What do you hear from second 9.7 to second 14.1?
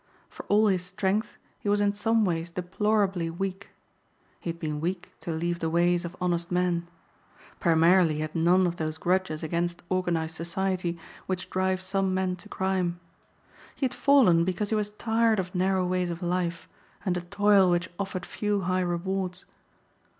organized society which drive some men to crime. He had